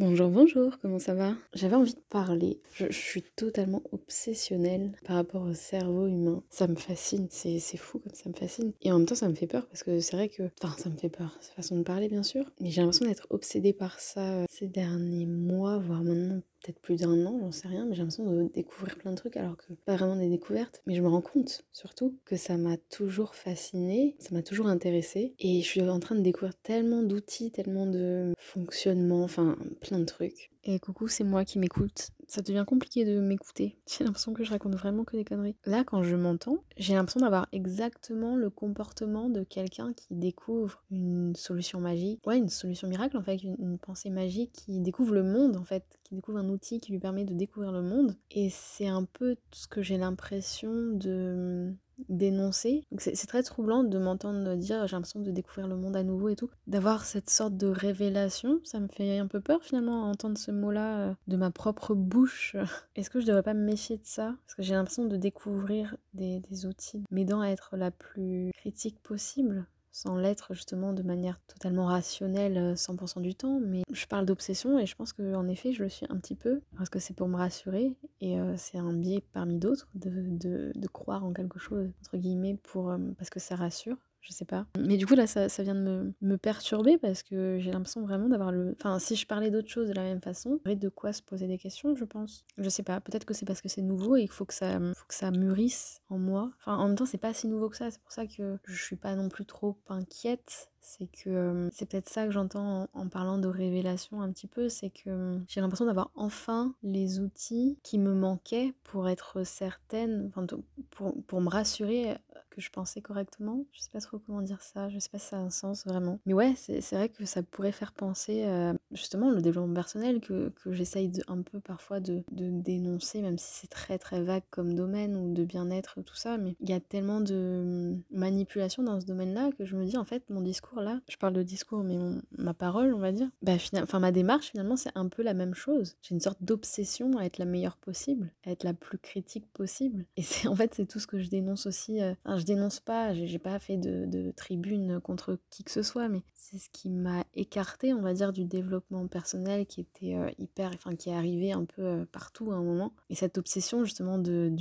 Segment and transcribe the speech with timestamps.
[0.00, 1.34] Bonjour, bonjour, comment ça va?
[1.54, 2.60] J'avais envie de parler.
[2.72, 6.44] Je, suis totalement obsessionnelle par rapport au cerveau humain.
[6.50, 8.72] Ça me fascine, c'est c'est fou comme ça me fascine.
[8.80, 10.44] Et en même temps, ça me fait peur parce que c'est vrai que.
[10.62, 12.44] Enfin, ça me fait peur, c'est façon de parler bien sûr.
[12.60, 17.26] Mais j'ai l'impression d'être obsédée par ça euh, ces derniers mois, voire maintenant plus d'un
[17.26, 19.96] an, j'en sais rien, mais j'ai l'impression de découvrir plein de trucs alors que pas
[19.96, 20.82] vraiment des découvertes.
[20.86, 25.34] Mais je me rends compte surtout que ça m'a toujours fascinée, ça m'a toujours intéressée
[25.38, 30.04] et je suis en train de découvrir tellement d'outils, tellement de fonctionnements, enfin plein de
[30.04, 30.50] trucs.
[30.64, 32.10] Et coucou, c'est moi qui m'écoute.
[32.28, 33.78] Ça devient compliqué de m'écouter.
[33.88, 35.56] J'ai l'impression que je raconte vraiment que des conneries.
[35.64, 41.34] Là, quand je m'entends, j'ai l'impression d'avoir exactement le comportement de quelqu'un qui découvre une
[41.34, 42.20] solution magique.
[42.26, 45.64] Ouais, une solution miracle en fait, une, une pensée magique qui découvre le monde en
[45.64, 48.16] fait, qui découvre un outil qui lui permet de découvrir le monde.
[48.30, 51.74] Et c'est un peu ce que j'ai l'impression de
[52.08, 52.84] dénoncer.
[52.98, 56.36] C'est très troublant de m'entendre dire j'ai l'impression de découvrir le monde à nouveau et
[56.36, 56.50] tout.
[56.66, 60.50] D'avoir cette sorte de révélation, ça me fait un peu peur finalement à entendre ce
[60.50, 62.56] mot-là euh, de ma propre bouche.
[62.96, 64.34] Est-ce que je devrais pas me méfier de ça?
[64.46, 69.00] Parce que j'ai l'impression de découvrir des, des outils m'aidant à être la plus critique
[69.02, 74.26] possible sans l'être justement de manière totalement rationnelle euh, 100% du temps, mais je parle
[74.26, 77.14] d'obsession et je pense qu'en effet je le suis un petit peu, parce que c'est
[77.14, 81.32] pour me rassurer et euh, c'est un biais parmi d'autres de, de- de croire en
[81.32, 83.96] quelque chose, entre guillemets, pour, euh, parce que ça rassure.
[84.20, 84.66] Je sais pas.
[84.78, 88.02] Mais du coup, là, ça, ça vient de me, me perturber parce que j'ai l'impression
[88.02, 88.74] vraiment d'avoir le.
[88.78, 91.46] Enfin, si je parlais d'autre chose de la même façon, aurait de quoi se poser
[91.46, 92.44] des questions, je pense.
[92.58, 93.00] Je sais pas.
[93.00, 95.30] Peut-être que c'est parce que c'est nouveau et qu'il faut que ça, faut que ça
[95.30, 96.50] mûrisse en moi.
[96.58, 97.90] Enfin, en même temps, c'est pas si nouveau que ça.
[97.90, 100.70] C'est pour ça que je suis pas non plus trop inquiète.
[100.88, 104.70] C'est que euh, c'est peut-être ça que j'entends en, parlant de révélation un petit peu.
[104.70, 110.30] C'est que euh, j'ai l'impression d'avoir enfin les outils qui me manquaient pour être certaine,
[110.34, 110.46] enfin,
[110.88, 112.16] pour, pour me rassurer
[112.50, 113.64] que je pensais correctement.
[113.72, 115.86] Je sais pas trop comment dire ça, je sais pas si ça a un sens
[115.86, 116.18] vraiment.
[116.26, 120.48] Mais ouais, c'est vrai que ça pourrait faire penser euh, justement le développement personnel que,
[120.50, 124.74] que j'essaye un peu parfois de, de dénoncer, même si c'est très très vague comme
[124.74, 126.38] domaine ou de bien-être, tout ça.
[126.38, 130.04] Mais il y a tellement de manipulation dans ce domaine-là que je me dis en
[130.04, 131.96] fait, mon discours là, je parle de discours, mais
[132.36, 135.54] ma parole, on va dire, bah, enfin ma démarche finalement, c'est un peu la même
[135.54, 135.96] chose.
[136.02, 140.04] J'ai une sorte d'obsession à être la meilleure possible, à être la plus critique possible.
[140.16, 142.02] Et c'est en fait, c'est tout ce que je dénonce aussi.
[142.02, 146.08] euh, Enfin, je dénonce pas, j'ai pas fait de, tribune contre qui que ce soit,
[146.08, 150.30] mais c'est ce qui m'a écarté, on va dire, du développement personnel qui était euh,
[150.38, 152.92] hyper, enfin, qui est arrivé un peu euh, partout à un moment.
[153.10, 154.52] Et cette obsession, justement, de,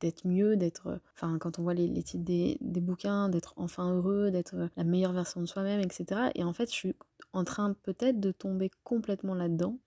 [0.00, 3.92] d'être mieux, d'être, enfin, quand on voit les, les titres des, des bouquins, d'être enfin
[3.92, 6.30] heureux, d'être la meilleure version de soi-même, etc.
[6.34, 6.94] Et en fait, je suis
[7.32, 9.78] en train peut-être de tomber complètement là-dedans.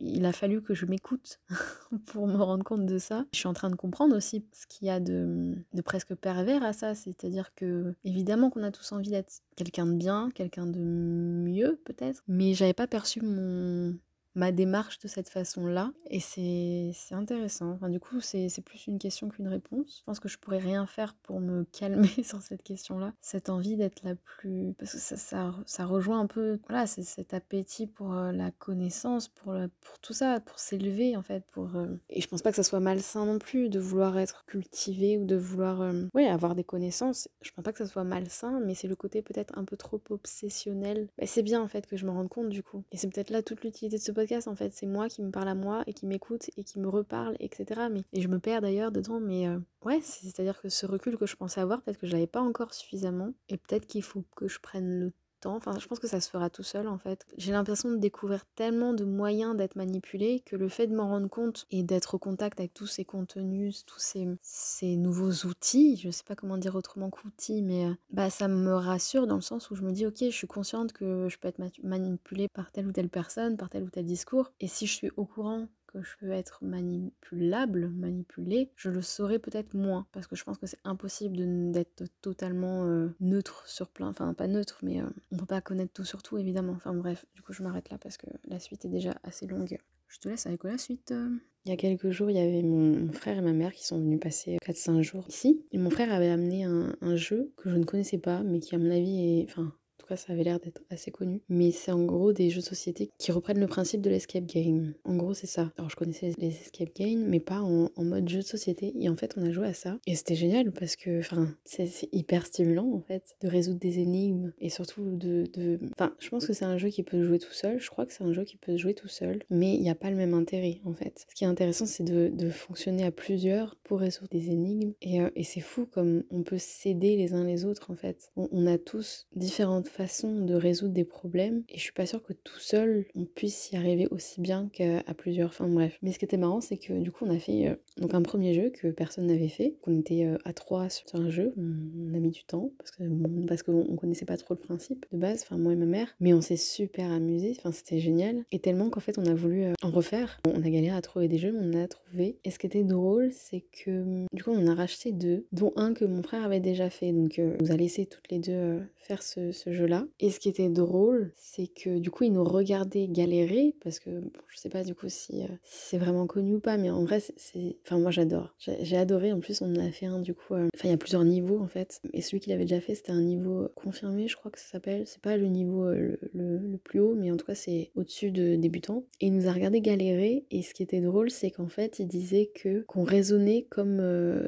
[0.00, 1.40] Il a fallu que je m'écoute
[2.06, 3.26] pour me rendre compte de ça.
[3.32, 6.72] Je suis en train de comprendre aussi ce qu'il y a de presque pervers à
[6.72, 11.80] ça, c'est-à-dire que évidemment qu'on a tous envie d'être quelqu'un de bien, quelqu'un de mieux
[11.84, 13.94] peut-être, mais j'avais pas perçu mon
[14.34, 17.70] ma démarche de cette façon-là et c'est intéressant.
[17.72, 19.98] Enfin, du coup, c'est plus une question qu'une réponse.
[20.00, 23.12] Je pense que je pourrais rien faire pour me calmer sur cette question-là.
[23.20, 24.74] Cette envie d'être la plus...
[24.78, 29.28] Parce que ça, ça, ça rejoint un peu, voilà, cet appétit pour euh, la connaissance,
[29.28, 31.44] pour, pour tout ça, pour s'élever en fait.
[31.52, 34.44] Pour, euh, Et je pense pas que ça soit malsain non plus de vouloir être
[34.46, 37.28] cultivé ou de vouloir euh, avoir des connaissances.
[37.42, 40.00] Je pense pas que ça soit malsain, mais c'est le côté peut-être un peu trop
[40.10, 41.08] obsessionnel.
[41.18, 42.84] Bah, c'est bien en fait que je me rende compte du coup.
[42.92, 44.72] Et c'est peut-être là toute l'utilité de ce podcast en fait.
[44.72, 47.88] C'est moi qui me parle à moi et qui m'écoute et qui me reparle, etc.
[47.90, 51.26] Mais, je me perds d'ailleurs dedans, mais euh, ouais, c'est- c'est-à-dire que ce recul que
[51.26, 53.32] je pensais avoir, peut-être que je l'avais pas encore suffisamment.
[53.48, 55.12] Et peut-être qu'il faut que je prenne le
[55.50, 57.26] Enfin, je pense que ça se fera tout seul en fait.
[57.36, 61.28] J'ai l'impression de découvrir tellement de moyens d'être manipulée que le fait de m'en rendre
[61.28, 66.10] compte et d'être au contact avec tous ces contenus, tous ces, ces nouveaux outils, je
[66.10, 69.70] sais pas comment dire autrement qu'outils, mais euh, bah ça me rassure dans le sens
[69.70, 72.70] où je me dis ok, je suis consciente que je peux être ma- manipulée par
[72.70, 75.68] telle ou telle personne, par tel ou tel discours, et si je suis au courant
[75.92, 80.58] que je peux être manipulable, manipulée, je le saurais peut-être moins parce que je pense
[80.58, 81.36] que c'est impossible
[81.70, 85.92] d'être totalement euh, neutre sur plein, enfin pas neutre, mais euh, on peut pas connaître
[85.92, 86.72] tout sur tout évidemment.
[86.72, 89.78] Enfin bref, du coup je m'arrête là parce que la suite est déjà assez longue.
[90.08, 91.12] Je te laisse avec la suite.
[91.12, 91.28] euh.
[91.64, 93.86] Il y a quelques jours, il y avait mon, mon frère et ma mère qui
[93.86, 95.64] sont venus passer 4-5 jours ici.
[95.70, 98.74] Et mon frère avait amené un, un jeu que je ne connaissais pas, mais qui
[98.74, 99.44] à mon avis est...
[99.48, 99.72] Enfin,
[100.16, 101.40] ça avait l'air d'être assez connu.
[101.48, 104.94] Mais c'est en gros des jeux de société qui reprennent le principe de l'escape game.
[105.04, 105.72] En gros, c'est ça.
[105.76, 108.92] Alors, je connaissais les escape games, mais pas en, mode jeu de société.
[109.00, 109.98] Et en fait, on a joué à ça.
[110.06, 114.52] Et c'était génial parce que, enfin, c'est hyper stimulant, en fait, de résoudre des énigmes
[114.60, 115.78] et surtout de.
[115.92, 117.80] Enfin, je pense que c'est un jeu qui peut jouer tout seul.
[117.80, 119.42] Je crois que c'est un jeu qui peut jouer tout seul.
[119.50, 121.26] Mais il n'y a pas le même intérêt, en fait.
[121.28, 124.92] Ce qui est intéressant, c'est de, de, fonctionner à plusieurs pour résoudre des énigmes.
[125.00, 128.30] Et, euh, et c'est fou comme on peut s'aider les uns les autres, en fait.
[128.36, 131.62] On, on a tous différentes façons de résoudre des problèmes.
[131.68, 135.02] Et je suis pas sûre que tout seul, on puisse y arriver aussi bien qu'à
[135.16, 135.48] plusieurs.
[135.48, 135.98] Enfin bref.
[136.02, 138.22] Mais ce qui était marrant, c'est que du coup, on a fait euh, donc un
[138.22, 139.76] premier jeu que personne n'avait fait.
[139.86, 141.52] On était euh, à trois sur un jeu.
[141.56, 143.04] On, a mis du temps parce que
[143.46, 145.42] parce qu'on connaissait pas trop le principe de base.
[145.42, 146.14] Enfin moi et ma mère.
[146.20, 147.54] Mais on s'est super amusé.
[147.58, 148.44] Enfin c'était génial.
[148.50, 150.40] Et tellement qu'en fait, on a voulu euh, en refaire.
[150.46, 152.38] On a galéré à trouver des jeux, mais on en a trouvé.
[152.44, 155.94] Et ce qui était drôle, c'est que du coup, on a racheté deux, dont un
[155.94, 157.12] que mon frère avait déjà fait.
[157.12, 159.91] Donc on nous a laissé toutes les deux faire ce, ce jeu-là.
[160.20, 164.10] Et ce qui était drôle, c'est que du coup, il nous regardait galérer parce que
[164.10, 167.04] bon, je sais pas du coup si, euh, c'est vraiment connu ou pas, mais en
[167.04, 167.76] vrai, c'est.
[167.84, 168.54] Enfin, moi j'adore.
[168.58, 169.32] J'ai adoré.
[169.32, 170.54] En plus, on en a fait un du coup.
[170.54, 172.00] Euh, enfin, il y a plusieurs niveaux en fait.
[172.12, 175.06] Et celui qu'il avait déjà fait, c'était un niveau confirmé, je crois que ça s'appelle.
[175.06, 178.56] C'est pas le niveau euh, le, plus haut, mais en tout cas, c'est au-dessus de
[178.56, 179.04] débutant.
[179.20, 180.44] Et il nous a regardé galérer.
[180.50, 184.00] Et ce qui était drôle, c'est qu'en fait, il disait que qu'on raisonnait comme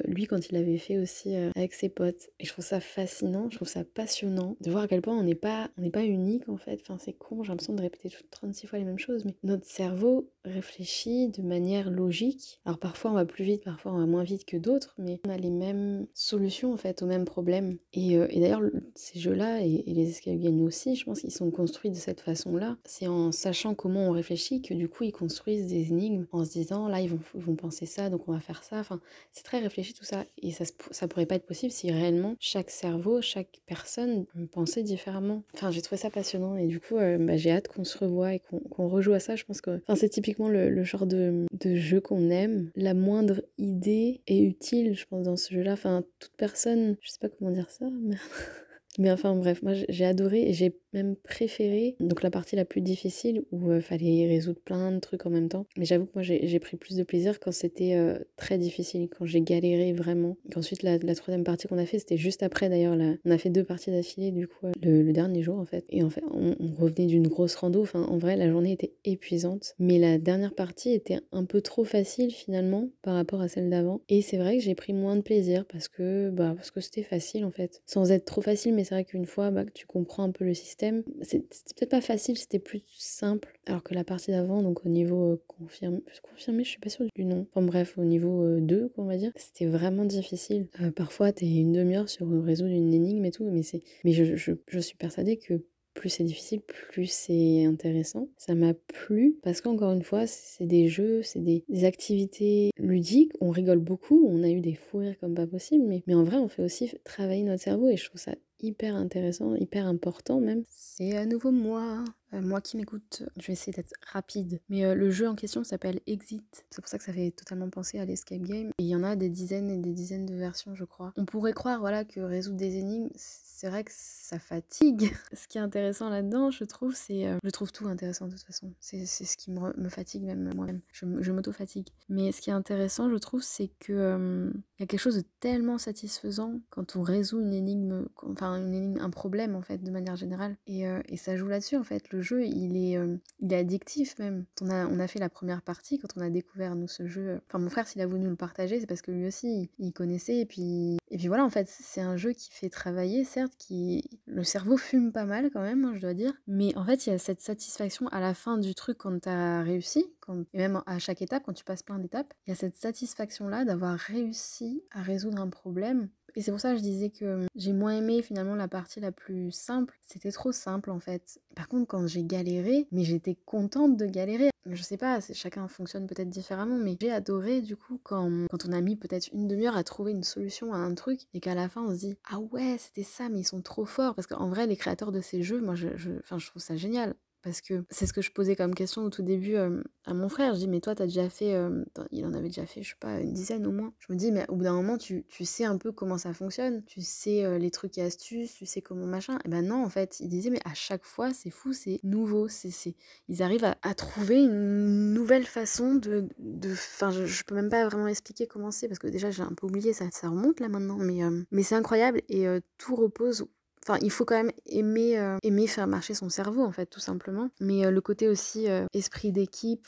[0.06, 2.30] lui quand il avait fait aussi avec ses potes.
[2.40, 5.23] Et je trouve ça fascinant, je trouve ça passionnant de voir à quel point on
[5.24, 6.80] n'est pas, on n'est pas unique en fait.
[6.82, 10.30] Enfin, c'est con, j'ai l'impression de répéter 36 fois les mêmes choses, mais notre cerveau
[10.44, 12.60] réfléchit de manière logique.
[12.64, 15.30] Alors parfois on va plus vite, parfois on va moins vite que d'autres, mais on
[15.30, 17.78] a les mêmes solutions en fait aux mêmes problèmes.
[17.92, 18.62] Et, euh, d'ailleurs,
[18.94, 22.76] ces jeux-là et, les escape aussi, je pense qu'ils sont construits de cette façon-là.
[22.84, 26.50] C'est en sachant comment on réfléchit que du coup ils construisent des énigmes en se
[26.52, 28.78] disant là ils vont, vont penser ça, donc on va faire ça.
[28.78, 29.00] Enfin,
[29.32, 30.24] c'est très réfléchi tout ça.
[30.42, 35.13] Et ça, ça pourrait pas être possible si réellement chaque cerveau, chaque personne pensait différemment.
[35.54, 38.34] Enfin, j'ai trouvé ça passionnant et du coup, euh, bah, j'ai hâte qu'on se revoie
[38.34, 38.40] et
[38.70, 39.36] qu'on rejoue à ça.
[39.36, 42.70] Je pense que enfin, c'est typiquement le, genre de, de jeu qu'on aime.
[42.76, 45.72] La moindre idée est utile, je pense, dans ce jeu-là.
[45.72, 48.16] Enfin, toute personne, je sais pas comment dire ça, mais
[48.98, 52.80] Mais enfin bref, moi j'ai adoré et j'ai même préféré donc la partie la plus
[52.80, 55.66] difficile où euh, fallait résoudre plein de trucs en même temps.
[55.76, 59.26] Mais j'avoue que moi j'ai pris plus de plaisir quand c'était euh, très difficile, quand
[59.26, 60.36] j'ai galéré vraiment.
[60.50, 62.96] Et ensuite la, la troisième partie qu'on a fait, c'était juste après d'ailleurs.
[63.24, 65.84] On a fait deux parties d'affilée du coup euh, le, dernier jour en fait.
[65.88, 67.82] Et en fait on, on revenait d'une grosse rando.
[67.82, 69.74] Enfin en vrai la journée était épuisante.
[69.80, 74.00] Mais la dernière partie était un peu trop facile finalement par rapport à celle d'avant.
[74.08, 77.02] Et c'est vrai que j'ai pris moins de plaisir parce que bah parce que c'était
[77.02, 77.82] facile en fait.
[77.86, 80.44] Sans être trop facile mais c'est vrai qu'une fois bah, que tu comprends un peu
[80.44, 81.46] le système, c'était
[81.76, 83.58] peut-être pas facile, c'était plus simple.
[83.66, 87.06] Alors que la partie d'avant, donc au niveau euh, confirmé, confirmé, je suis pas sûre
[87.14, 87.46] du nom.
[87.50, 90.68] Enfin bref, au niveau 2, euh, on va dire, c'était vraiment difficile.
[90.80, 93.62] Euh, parfois, t'es une demi-heure sur résoudre une énigme et tout, mais
[94.04, 95.62] mais je, suis persuadée que
[95.94, 98.28] plus c'est difficile, plus c'est intéressant.
[98.36, 103.32] Ça m'a plu parce qu'encore une fois, c'est des jeux, c'est des, activités ludiques.
[103.40, 106.36] On rigole beaucoup, on a eu des fous rires comme pas possible, mais en vrai,
[106.36, 108.34] on fait aussi travailler notre cerveau et je trouve ça
[108.64, 110.64] hyper intéressant, hyper important même.
[110.70, 114.60] C'est à nouveau moi, euh, moi qui m'écoute, je vais essayer d'être rapide.
[114.68, 116.64] Mais euh, le jeu en question s'appelle Exit.
[116.70, 118.70] C'est pour ça que ça fait totalement penser à l'escape game.
[118.78, 121.12] Et il y en a des dizaines et des dizaines de versions, je crois.
[121.16, 125.12] On pourrait croire, voilà, que résoudre des énigmes, c'est vrai que ça fatigue.
[125.32, 127.26] ce qui est intéressant là-dedans, je trouve, c'est...
[127.26, 128.72] Euh, je trouve tout intéressant de toute façon.
[128.80, 130.80] C'est ce qui me, me fatigue même moi-même.
[130.92, 131.88] Je, je m'auto-fatigue.
[132.08, 135.24] Mais ce qui est intéressant, je trouve, c'est que il y a quelque chose de
[135.40, 139.90] tellement satisfaisant quand on résout une énigme, enfin une énigme, un problème en fait, de
[139.90, 140.56] manière générale.
[140.66, 142.08] Et, et ça joue là-dessus en fait.
[142.24, 144.44] Jeu, il est, euh, il est addictif même.
[144.60, 147.40] On a, fait la première partie quand on a découvert nous ce jeu.
[147.46, 149.92] Enfin, mon frère, s'il a voulu nous le partager, c'est parce que lui aussi, il,
[149.92, 150.38] connaissait.
[150.38, 154.20] Et puis, et puis voilà, en fait, c'est un jeu qui fait travailler, certes, qui
[154.26, 156.32] le cerveau fume pas mal quand même, hein, je dois dire.
[156.48, 159.62] Mais en fait, il y a cette satisfaction à la fin du truc quand t'as
[159.62, 162.56] réussi, quand, et même à chaque étape, quand tu passes plein d'étapes, il y a
[162.56, 166.82] cette satisfaction là d'avoir réussi à résoudre un problème et c'est pour ça que je
[166.82, 169.98] disais que j'ai moins aimé finalement la partie la plus simple.
[170.02, 171.40] C'était trop simple en fait.
[171.54, 174.50] Par contre, quand j'ai galéré, mais j'étais contente de galérer.
[174.66, 178.72] Je sais pas, chacun fonctionne peut-être différemment, mais j'ai adoré du coup quand, quand on
[178.72, 181.68] a mis peut-être une demi-heure à trouver une solution à un truc et qu'à la
[181.68, 184.48] fin on se dit ah ouais c'était ça mais ils sont trop forts parce qu'en
[184.48, 187.14] vrai les créateurs de ces jeux moi je, je, je trouve ça génial
[187.44, 190.30] parce que c'est ce que je posais comme question au tout début euh, à mon
[190.30, 190.54] frère.
[190.54, 191.54] Je dis, mais toi, t'as déjà fait.
[191.54, 193.92] Euh, il en avait déjà fait, je sais pas, une dizaine au moins.
[193.98, 196.32] Je me dis, mais au bout d'un moment, tu, tu, sais un peu comment ça
[196.32, 196.82] fonctionne.
[196.86, 199.38] Tu sais euh, les trucs et astuces, tu sais comment machin.
[199.44, 202.48] Et ben non, en fait, il disait, mais à chaque fois, c'est fou, c'est nouveau.
[202.48, 202.94] c'est
[203.28, 206.26] Ils arrivent à, à, trouver une nouvelle façon de.
[206.72, 209.52] Enfin, je, je, peux même pas vraiment expliquer comment c'est, parce que déjà, j'ai un
[209.54, 210.96] peu oublié, ça, ça remonte là maintenant.
[210.96, 211.20] Mais,
[211.50, 212.46] mais c'est incroyable et
[212.78, 213.46] tout repose
[213.86, 217.00] enfin, il faut quand même aimer, euh, aimer faire marcher son cerveau, en fait, tout
[217.00, 217.50] simplement.
[217.60, 219.86] Mais euh, le côté aussi euh, esprit d'équipe,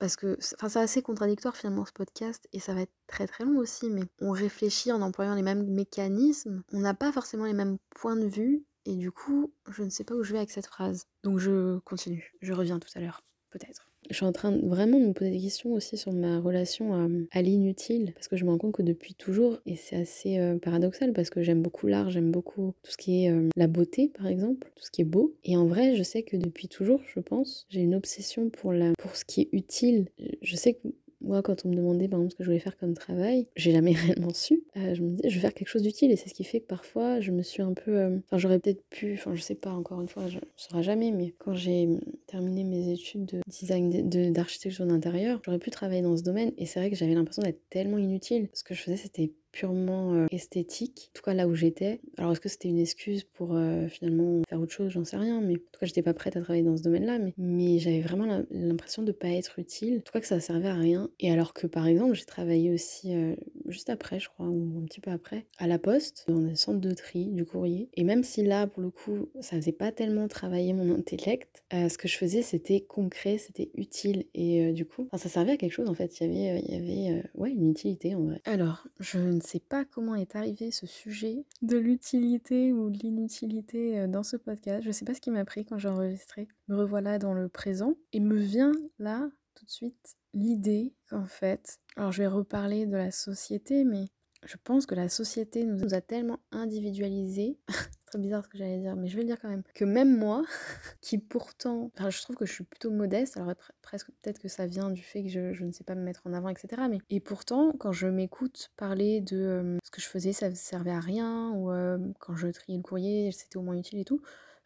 [0.00, 3.58] parce que c'est assez contradictoire finalement ce podcast et ça va être très très long
[3.58, 7.78] aussi, mais on réfléchit en employant les mêmes mécanismes, on n'a pas forcément les mêmes
[7.90, 10.66] points de vue et du coup, je ne sais pas où je vais avec cette
[10.66, 11.06] phrase.
[11.22, 13.89] Donc je continue, je reviens tout à l'heure, peut-être.
[14.10, 17.08] Je suis en train de vraiment de me poser des questions aussi sur ma relation
[17.30, 20.58] à, l'inutile, parce que je me rends compte que depuis toujours, et c'est assez euh,
[20.58, 24.08] paradoxal, parce que j'aime beaucoup l'art, j'aime beaucoup tout ce qui est euh, la beauté,
[24.08, 25.36] par exemple, tout ce qui est beau.
[25.44, 28.92] Et en vrai, je sais que depuis toujours, je pense, j'ai une obsession pour, la,
[28.98, 30.08] pour ce qui est utile.
[30.42, 30.88] Je sais que
[31.20, 33.72] moi, quand on me demandait par exemple ce que je voulais faire comme travail, j'ai
[33.72, 34.62] jamais réellement su.
[34.76, 36.60] Euh, je me disais, je vais faire quelque chose d'utile et c'est ce qui fait
[36.60, 37.96] que parfois je me suis un peu.
[37.98, 40.82] Euh, enfin, j'aurais peut-être pu, enfin, je sais pas, encore une fois, je ne saurai
[40.82, 41.88] jamais, mais quand j'ai
[42.26, 43.90] terminé mes études de design
[44.32, 47.60] d'architecture d'intérieur, j'aurais pu travailler dans ce domaine et c'est vrai que j'avais l'impression d'être
[47.70, 48.48] tellement inutile.
[48.52, 52.00] Ce que je faisais, c'était purement euh, esthétique, en tout cas là où j'étais.
[52.16, 55.40] Alors est-ce que c'était une excuse pour euh, finalement faire autre chose, j'en sais rien,
[55.40, 58.44] mais en tout cas j'étais pas prête à travailler dans ce domaine-là, mais, j'avais vraiment
[58.50, 61.10] l'impression de pas être utile, en tout cas que ça servait à rien.
[61.20, 63.34] Et alors que par exemple j'ai travaillé aussi euh,
[63.66, 66.80] juste après, je crois, ou un petit peu après, à la poste, dans des centres
[66.80, 67.88] de tri du courrier.
[67.94, 71.96] Et même si là pour le coup ça faisait pas tellement travailler mon intellect, ce
[71.96, 75.88] que je faisais c'était concret, c'était utile et du coup, ça servait à quelque chose
[75.88, 76.20] en fait.
[76.20, 78.40] Il y avait, il y avait ouais une utilité en vrai.
[78.44, 83.98] Alors je ne sais pas comment est arrivé ce sujet de l'utilité ou de l'inutilité
[83.98, 84.82] euh, dans ce podcast.
[84.82, 86.48] Je ne sais pas ce qui m'a pris quand j'ai enregistré.
[86.68, 91.80] Me revoilà dans le présent et me vient là tout de suite l'idée qu'en fait,
[91.96, 94.06] alors je vais reparler de la société, mais
[94.44, 97.58] je pense que la société nous a tellement individualisés
[98.18, 99.62] bizarre ce que j'allais dire, mais je vais le dire quand même.
[99.74, 100.42] Que même moi,
[101.00, 104.66] qui pourtant, enfin, je trouve que je suis plutôt modeste, alors presque peut-être que ça
[104.66, 106.82] vient du fait que je, ne sais pas me mettre en avant, etc.
[106.88, 110.90] Mais et pourtant, quand je m'écoute parler de euh, ce que je faisais, ça servait
[110.90, 114.20] à rien, ou euh, quand je triais le courrier, c'était au moins utile et tout,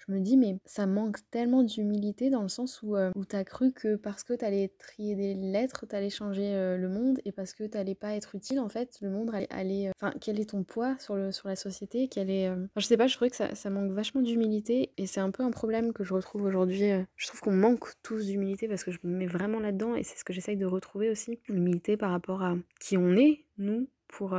[0.06, 3.44] je me dis, mais ça manque tellement d'humilité dans le sens où, euh, où t'as
[3.44, 7.54] cru que parce que t'allais trier des lettres, t'allais changer euh, le monde et parce
[7.54, 9.88] que t'allais pas être utile, en fait, le monde allait.
[9.88, 13.14] Euh, enfin, quel est ton poids sur, la société quel est, je sais pas, je
[13.14, 16.14] trouvais que ça, ça manque vachement d'humilité et c'est un peu un problème que je
[16.14, 16.90] retrouve aujourd'hui.
[17.16, 20.18] Je trouve qu'on manque tous d'humilité parce que je me mets vraiment là-dedans et c'est
[20.18, 21.40] ce que j'essaye de retrouver aussi.
[21.48, 24.36] L'humilité par rapport à qui on est, nous, pour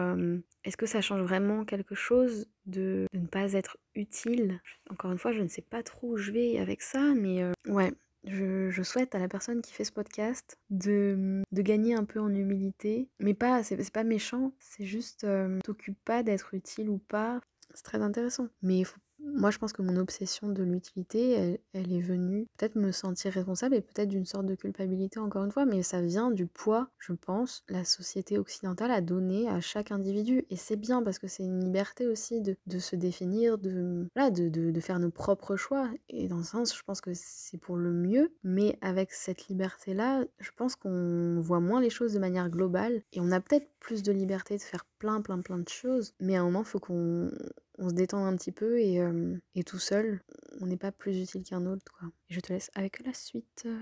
[0.64, 4.62] est-ce que ça change vraiment quelque chose de, ne pas être utile?
[4.90, 7.92] Encore une fois, je ne sais pas trop où je vais avec ça, mais ouais,
[8.28, 12.34] je, souhaite à la personne qui fait ce podcast de, de gagner un peu en
[12.34, 17.40] humilité, mais pas, c'est pas méchant, c'est juste euh, t'occupe pas d'être utile ou pas.
[17.74, 21.94] C'est très intéressant, mais il faut moi, je pense que mon obsession de l'utilité, elle,
[21.94, 25.66] est venue peut-être me sentir responsable et peut-être d'une sorte de culpabilité, encore une fois,
[25.66, 30.46] mais ça vient du poids, je pense, la société occidentale a donné à chaque individu.
[30.50, 34.50] Et c'est bien parce que c'est une liberté aussi de, se définir, de, voilà, de,
[34.50, 35.90] de, faire nos propres choix.
[36.10, 40.24] Et dans ce sens, je pense que c'est pour le mieux, mais avec cette liberté-là,
[40.40, 44.04] je pense qu'on voit moins les choses de manière globale et on a peut-être plus
[44.04, 46.80] de liberté de faire plein, plein, plein de choses, mais à un moment, il faut
[46.80, 47.32] qu'on
[47.78, 49.00] on se détend un petit peu et,
[49.66, 50.22] tout seul,
[50.62, 52.10] on n'est pas plus utile qu'un autre, quoi.
[52.30, 53.64] je te laisse avec la suite.
[53.66, 53.78] Euh.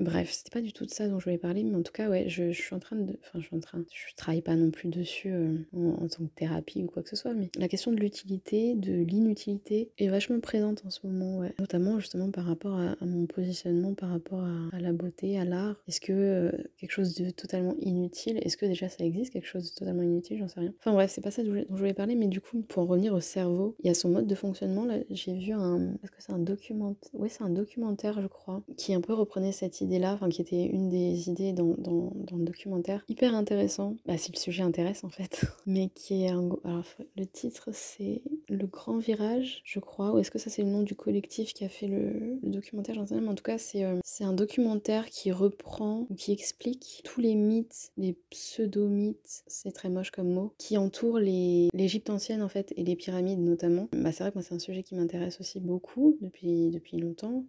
[0.00, 2.08] Bref, c'était pas du tout de ça dont je voulais parler, mais en tout cas,
[2.08, 3.18] ouais, je, suis en train de.
[3.20, 3.84] Enfin, je suis en train.
[3.92, 7.16] Je travaille pas non plus dessus euh, en, tant que thérapie ou quoi que ce
[7.16, 11.54] soit, mais la question de l'utilité, de l'inutilité est vachement présente en ce moment, ouais.
[11.58, 15.76] Notamment, justement, par rapport à, mon positionnement, par rapport à, la beauté, à l'art.
[15.88, 19.78] Est-ce que quelque chose de totalement inutile, est-ce que déjà ça existe, quelque chose de
[19.78, 20.72] totalement inutile, j'en sais rien.
[20.78, 23.14] Enfin, bref, c'est pas ça dont je voulais parler, mais du coup, pour en revenir
[23.14, 24.84] au cerveau, il y a son mode de fonctionnement.
[24.84, 25.94] Là, j'ai vu un.
[26.18, 30.14] C'est un documentaire Oui, c'est un documentaire, je crois, qui un peu reprenait cette idée-là,
[30.14, 33.04] enfin, qui était une des idées dans, dans, dans, le documentaire.
[33.08, 35.44] Hyper intéressant, bah, si le sujet intéresse en fait.
[35.66, 36.48] Mais qui est un.
[36.64, 36.84] Alors,
[37.16, 40.12] le titre, c'est Le Grand Virage, je crois.
[40.12, 43.06] Ou est-ce que ça, c'est le nom du collectif qui a fait le, documentaire J'en
[43.06, 46.32] sais pas, mais en tout cas, c'est euh, c'est un documentaire qui reprend ou qui
[46.32, 52.42] explique tous les mythes, les pseudo-mythes, c'est très moche comme mot, qui entourent l'Égypte ancienne
[52.42, 53.88] en fait et les pyramides notamment.
[53.92, 57.44] Bah, c'est vrai que moi c'est un sujet qui m'intéresse aussi beaucoup depuis, longtemps.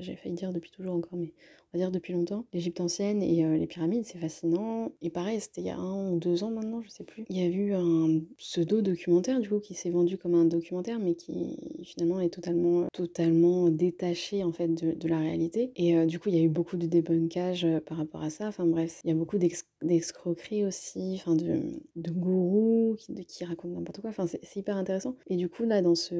[0.00, 1.32] J'ai failli dire depuis toujours encore, mais
[1.72, 2.44] on va dire depuis longtemps.
[2.52, 4.92] L'Égypte ancienne et euh, les pyramides, c'est fascinant.
[5.02, 7.24] Et pareil, c'était il y a un ou deux ans maintenant, je sais plus.
[7.28, 11.14] Il y a eu un pseudo-documentaire du coup qui s'est vendu comme un documentaire, mais
[11.14, 15.72] qui finalement est totalement, totalement détaché en fait de, la réalité.
[15.76, 18.30] Et euh, du coup, il y a eu beaucoup de débunkage euh, par rapport à
[18.30, 18.46] ça.
[18.46, 19.38] Enfin bref, il y a beaucoup
[19.82, 22.96] d'escroqueries aussi, enfin de, gourous
[23.26, 24.10] qui, racontent n'importe quoi.
[24.10, 25.16] Enfin, c'est hyper intéressant.
[25.28, 26.14] Et du coup, là, dans ce.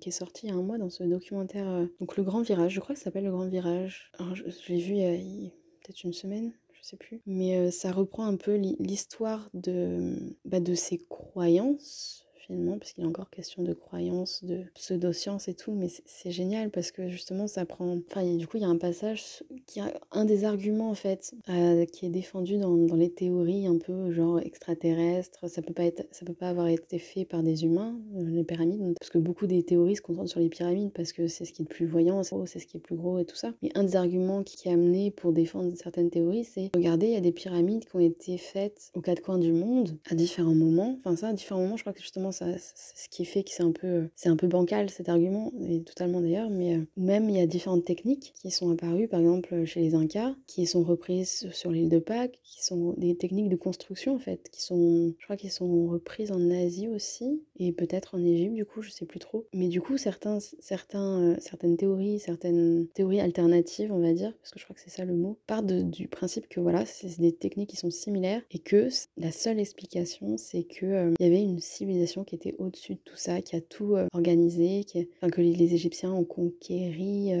[0.00, 2.42] qui est sorti il y a un mois, dans ce documentaire, euh, donc Le Grand
[2.42, 4.10] Virage, je crois que ça s'appelle Le Grand Virage.
[4.18, 4.44] Alors, je,
[4.92, 5.50] il y a,
[5.82, 7.20] peut-être une semaine, je sais plus.
[7.26, 13.04] Mais euh, ça reprend un peu l'histoire de, bah, de ses croyances finalement, parce qu'il
[13.04, 17.46] est encore question de croyances, de pseudo-sciences et tout, mais c'est génial parce que justement
[17.46, 17.98] ça prend...
[18.10, 21.34] Enfin, du coup, il y a un passage qui a un des arguments en fait,
[21.48, 25.84] euh, qui est défendu dans, dans, les théories un peu genre extraterrestres, ça peut pas
[25.84, 29.18] être, ça peut pas avoir été fait par des humains, euh, les pyramides, parce que
[29.18, 31.74] beaucoup des théories se concentrent sur les pyramides parce que c'est ce qui est le
[31.74, 33.52] plus voyant, c'est ce qui est le plus gros et tout ça.
[33.62, 37.16] Mais un des arguments qui est amené pour défendre certaines théories, c'est regardez, il y
[37.16, 40.96] a des pyramides qui ont été faites aux quatre coins du monde à différents moments.
[41.00, 43.72] Enfin ça, à différents moments, je crois que justement ce qui fait que c'est un
[43.72, 46.50] peu, c'est un peu bancal cet argument, et totalement d'ailleurs.
[46.50, 49.94] Mais euh, même il y a différentes techniques qui sont apparues, par exemple chez les
[49.94, 54.18] Incas, qui sont reprises sur l'île de Pâques, qui sont des techniques de construction en
[54.18, 58.54] fait, qui sont, je crois qu'ils sont reprises en Asie aussi, et peut-être en Égypte
[58.54, 59.46] du coup, je sais plus trop.
[59.54, 64.50] Mais du coup, certains, certains, euh, certaines théories, certaines théories alternatives, on va dire, parce
[64.50, 67.32] que je crois que c'est ça le mot, partent du principe que voilà, c'est des
[67.32, 71.60] techniques qui sont similaires et que la seule explication, c'est euh, il y avait une
[71.60, 76.12] civilisation qui était au-dessus de tout ça, qui a tout euh, organisé, que les, Égyptiens
[76.12, 77.32] ont conquéri,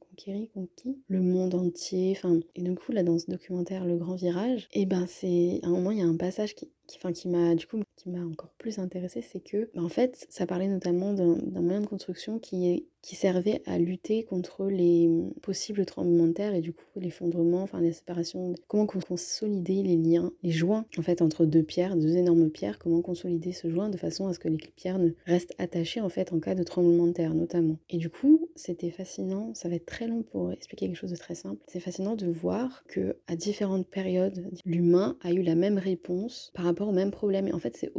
[0.00, 2.14] conquéri, conquis le monde entier.
[2.16, 5.60] Enfin, et du coup, là, dans ce documentaire, Le Grand Virage, et eh ben c'est
[5.62, 7.78] à un moment, il y a un passage qui, qui, enfin, qui m'a du coup
[7.94, 11.80] qui m'a encore plus intéressé, c'est que bah, en fait, ça parlait notamment d'un moyen
[11.80, 15.08] de construction qui servait à lutter contre les
[15.42, 20.32] possibles tremblements de terre et du coup l'effondrement, enfin les séparations, comment consolider les liens,
[20.42, 23.96] les joints en fait entre deux pierres, deux énormes pierres, comment consolider ce joint de
[23.96, 27.06] façon à ce que les pierres ne restent attachées en fait en cas de tremblement
[27.06, 27.78] de terre notamment.
[27.90, 31.16] Et du coup, c'était fascinant, ça va être très long pour expliquer quelque chose de
[31.16, 31.60] très simple.
[31.66, 36.64] C'est fascinant de voir que à différentes périodes, l'humain a eu la même réponse par
[36.64, 37.48] rapport au même problème.
[37.48, 37.90] Et en fait, c'est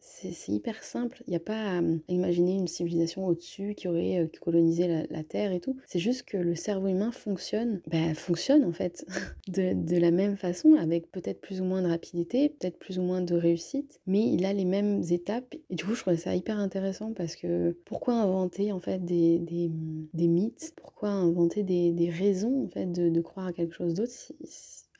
[0.00, 1.22] c'est hyper simple.
[1.26, 5.52] Il n'y a pas à, imaginer une civilisation au-dessus qui aurait euh, colonisé la, Terre
[5.52, 5.76] et tout.
[5.86, 9.04] C'est juste que le cerveau humain fonctionne, bah, fonctionne en fait
[9.48, 13.20] de, la même façon, avec peut-être plus ou moins de rapidité, peut-être plus ou moins
[13.20, 15.54] de réussite, mais il a les mêmes étapes.
[15.70, 19.38] Et du coup, je trouvais ça hyper intéressant parce que pourquoi inventer en fait des,
[19.38, 20.72] des, mythes?
[20.76, 24.34] Pourquoi inventer des, des raisons en fait de, de croire à quelque chose d'autre si,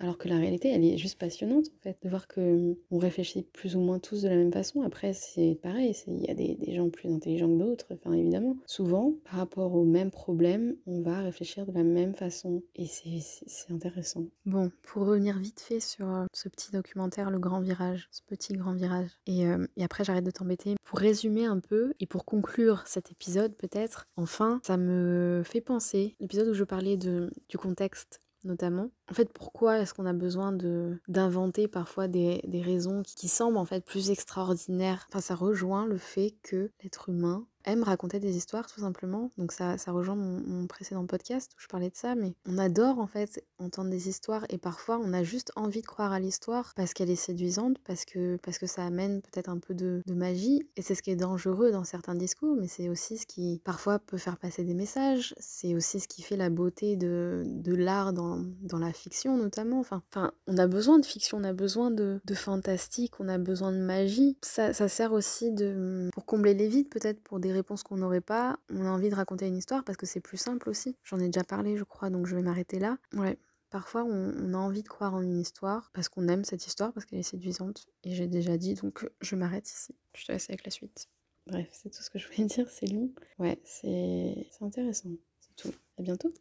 [0.01, 3.43] alors que la réalité, elle est juste passionnante, en fait, de voir que on réfléchit
[3.43, 4.83] plus ou moins tous de la même façon.
[4.83, 8.57] Après, c'est pareil, il y a des, gens plus intelligents que d'autres, enfin, évidemment.
[8.67, 12.63] Souvent, par rapport au même problème, on va réfléchir de la même façon.
[12.77, 14.25] Et c'est intéressant.
[14.47, 18.53] Bon, pour revenir vite fait sur euh, ce petit documentaire, Le Grand Virage, ce petit
[18.53, 19.11] grand virage.
[19.27, 20.77] Et, euh, et après, j'arrête de t'embêter.
[20.85, 26.15] Pour résumer un peu, et pour conclure cet épisode, peut-être, enfin, ça me fait penser,
[26.21, 28.91] l'épisode où je parlais de, du contexte notamment.
[29.11, 33.29] En fait, pourquoi est-ce qu'on a besoin de d'inventer parfois des, des raisons qui, qui,
[33.29, 35.07] semblent en fait plus extraordinaires?
[35.09, 39.31] Enfin, ça rejoint le fait que l'être humain aime raconter des histoires tout simplement.
[39.39, 42.99] Donc ça, ça rejoint mon, précédent podcast où je parlais de ça, mais on adore
[42.99, 46.73] en fait entendre des histoires et parfois on a juste envie de croire à l'histoire
[46.77, 50.15] parce qu'elle est séduisante, parce que, parce que ça amène peut-être un peu de, de
[50.15, 53.61] magie et c'est ce qui est dangereux dans certains discours, mais c'est aussi ce qui
[53.65, 57.75] parfois peut faire passer des messages, c'est aussi ce qui fait la beauté de, de
[57.75, 59.81] l'art dans, dans la fiction notamment.
[59.81, 63.39] Enfin, enfin, on a besoin de fiction, on a besoin de, de fantastique, on a
[63.39, 64.37] besoin de magie.
[64.43, 68.21] Ça, ça sert aussi de, pour combler les vides peut-être pour des réponses qu'on n'aurait
[68.21, 70.97] pas, on a envie de raconter une histoire parce que c'est plus simple aussi.
[71.05, 72.99] J'en ai déjà parlé, je crois, donc je vais m'arrêter là.
[73.13, 73.39] Ouais.
[73.71, 77.05] Parfois, on, a envie de croire en une histoire parce qu'on aime cette histoire, parce
[77.05, 77.87] qu'elle est séduisante.
[78.03, 79.95] Et j'ai déjà dit, donc je m'arrête ici.
[80.15, 81.09] Je te laisse avec la suite.
[81.47, 83.11] Bref, c'est tout ce que je voulais dire, c'est long.
[83.39, 85.11] Ouais, c'est intéressant.
[85.41, 85.75] C'est tout.
[85.99, 86.33] À bientôt.